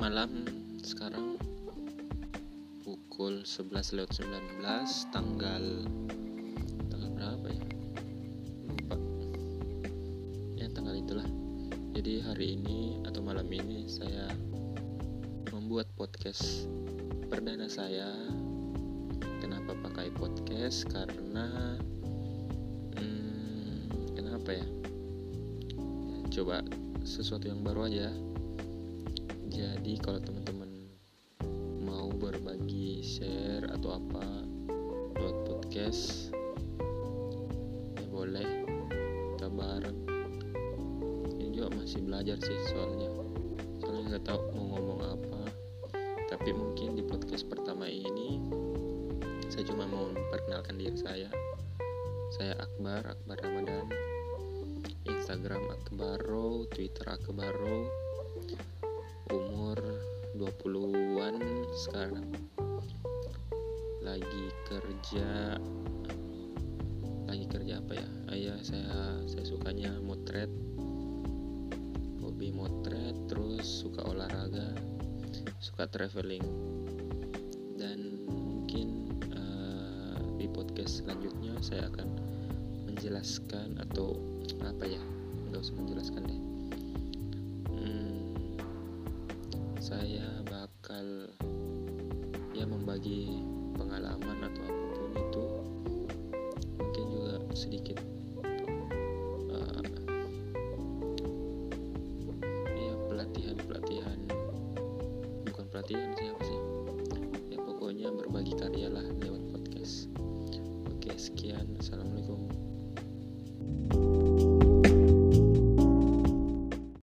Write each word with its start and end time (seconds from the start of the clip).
malam. 0.00 0.48
Sekarang 0.80 1.36
pukul 2.80 3.44
11 3.44 4.00
lewat 4.00 4.16
19 4.16 5.12
tanggal 5.12 5.64
tanggal 6.88 7.10
berapa 7.12 7.46
ya? 7.52 7.64
Lupa. 8.64 8.96
Ya 10.56 10.66
tanggal 10.72 10.96
itulah. 10.96 11.28
Jadi 11.92 12.24
hari 12.24 12.56
ini 12.56 12.96
atau 13.04 13.20
malam 13.20 13.44
ini 13.52 13.84
saya 13.92 14.32
membuat 15.52 15.92
podcast 15.92 16.64
perdana 17.28 17.68
saya. 17.68 18.08
Kenapa 19.44 19.76
pakai 19.84 20.08
podcast? 20.16 20.88
Karena 20.88 21.76
hmm, 22.96 24.16
kenapa 24.16 24.56
ya? 24.56 24.66
Coba 26.32 26.64
sesuatu 27.04 27.52
yang 27.52 27.60
baru 27.60 27.92
aja 27.92 28.31
jadi 29.52 30.00
kalau 30.00 30.16
teman-teman 30.16 30.88
mau 31.84 32.08
berbagi 32.08 33.04
share 33.04 33.68
atau 33.68 34.00
apa 34.00 34.24
buat 35.12 35.36
podcast 35.44 36.32
ya 38.00 38.06
boleh. 38.08 38.48
Kita 39.36 39.52
bareng. 39.52 39.98
Ini 41.36 41.52
juga 41.52 41.68
masih 41.76 42.00
belajar 42.00 42.40
sih 42.40 42.56
soalnya. 42.72 43.12
Soalnya 43.84 44.02
nggak 44.16 44.24
tahu 44.24 44.40
mau 44.56 44.64
ngomong 44.72 45.00
apa. 45.04 45.40
Tapi 46.32 46.50
mungkin 46.56 46.96
di 46.96 47.04
podcast 47.04 47.44
pertama 47.44 47.84
ini 47.84 48.40
saya 49.52 49.68
cuma 49.68 49.84
mau 49.84 50.08
memperkenalkan 50.08 50.80
diri 50.80 50.96
saya. 50.96 51.28
Saya 52.32 52.56
Akbar 52.56 53.04
Akbar 53.04 53.36
Ramadan. 53.44 53.84
Instagram 55.04 55.76
Akbaro 55.76 56.64
Twitter 56.72 57.04
Akbaro 57.04 58.02
umur 59.32 59.80
20-an 60.36 61.40
sekarang. 61.72 62.28
Lagi 64.04 64.44
kerja 64.68 65.56
lagi 67.24 67.46
kerja 67.48 67.80
apa 67.80 67.96
ya? 67.96 68.08
Ayah 68.28 68.58
saya 68.60 69.24
saya 69.24 69.44
sukanya 69.48 69.96
motret 70.04 70.52
hobi 72.20 72.52
motret 72.52 73.16
terus 73.32 73.64
suka 73.64 74.04
olahraga 74.04 74.76
suka 75.64 75.88
traveling. 75.88 76.44
Dan 77.80 78.28
mungkin 78.28 79.16
uh, 79.32 80.20
di 80.36 80.44
podcast 80.52 81.00
selanjutnya 81.00 81.56
saya 81.64 81.88
akan 81.88 82.08
menjelaskan 82.84 83.80
atau 83.80 84.20
apa 84.60 84.84
ya? 84.84 85.00
Nggak 85.48 85.64
usah 85.64 85.76
menjelaskan 85.80 86.22
deh 86.28 86.51
saya 89.82 90.22
bakal 90.46 91.26
ya 92.54 92.62
membagi 92.62 93.34
pengalaman 93.74 94.38
atau 94.46 94.62
apa 94.62 94.86
pun 94.94 95.10
itu 95.10 95.46
mungkin 96.78 97.04
juga 97.10 97.34
sedikit 97.50 97.98
uh, 99.50 99.82
ya 102.78 102.94
pelatihan 103.10 103.58
pelatihan 103.58 104.18
bukan 105.50 105.66
pelatihan 105.74 106.14
siapa 106.14 106.42
sih 106.46 106.60
ya 107.50 107.58
pokoknya 107.58 108.06
berbagi 108.14 108.54
karya 108.54 108.86
lah 108.86 109.06